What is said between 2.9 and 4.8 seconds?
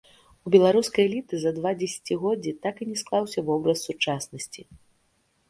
не склаўся вобраз сучаснасці.